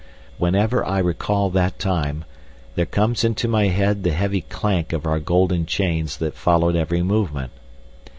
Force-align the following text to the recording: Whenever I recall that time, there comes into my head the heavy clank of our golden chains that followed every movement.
Whenever 0.39 0.83
I 0.83 0.97
recall 0.97 1.51
that 1.51 1.77
time, 1.77 2.25
there 2.73 2.87
comes 2.87 3.23
into 3.23 3.47
my 3.47 3.67
head 3.67 4.01
the 4.01 4.13
heavy 4.13 4.41
clank 4.41 4.93
of 4.93 5.05
our 5.05 5.19
golden 5.19 5.67
chains 5.67 6.17
that 6.17 6.33
followed 6.33 6.75
every 6.75 7.03
movement. 7.03 7.51